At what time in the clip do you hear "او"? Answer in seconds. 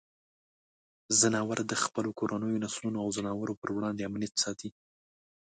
3.03-3.07